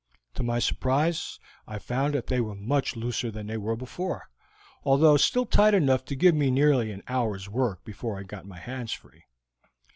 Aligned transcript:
"To 0.33 0.41
my 0.41 0.57
surprise 0.57 1.39
I 1.67 1.77
found 1.77 2.15
that 2.15 2.25
they 2.25 2.41
were 2.41 2.55
much 2.55 2.95
looser 2.95 3.29
than 3.29 3.45
they 3.45 3.57
were 3.57 3.75
before, 3.75 4.31
although 4.83 5.15
still 5.15 5.45
tight 5.45 5.75
enough 5.75 6.05
to 6.05 6.15
give 6.15 6.33
me 6.33 6.49
nearly 6.49 6.91
an 6.91 7.03
hour's 7.07 7.47
work 7.47 7.85
before 7.85 8.17
I 8.17 8.23
got 8.23 8.47
my 8.47 8.57
hands 8.57 8.93
free. 8.93 9.25